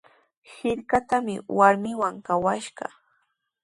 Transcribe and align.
Hirkatrawmi 0.53 1.35
warmiiwan 1.57 2.15
kawashaq. 2.25 2.79